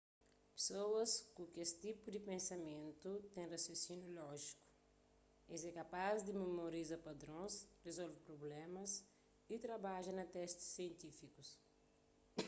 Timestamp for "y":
9.53-9.55